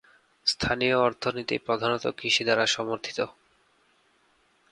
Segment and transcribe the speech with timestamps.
[0.47, 3.19] স্থানীয় অর্থনীতি প্রধানত কৃষি দ্বারা সমর্থিত।